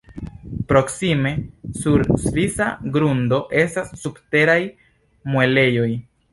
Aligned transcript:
Proksime 0.69 1.33
sur 1.81 2.01
svisa 2.25 2.71
grundo 2.97 3.41
estas 3.67 3.95
Subteraj 4.07 4.59
Muelejoj. 5.33 5.89